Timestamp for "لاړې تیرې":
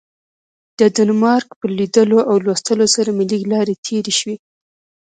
3.53-4.13